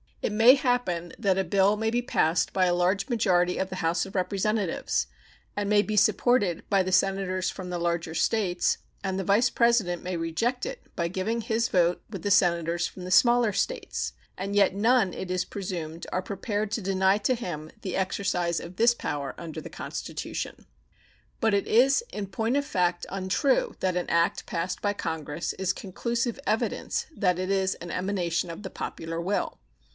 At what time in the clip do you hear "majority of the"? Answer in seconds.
3.07-3.77